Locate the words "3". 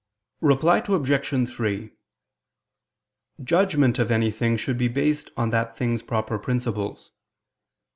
1.49-1.91